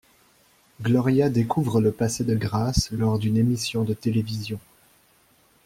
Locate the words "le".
1.79-1.91